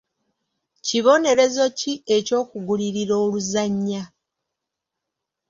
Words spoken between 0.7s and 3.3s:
Kibonerezo ki eky'okugulirira